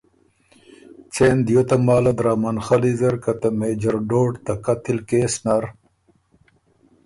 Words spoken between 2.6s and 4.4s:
خلّی زر که ته مېجر ډوډ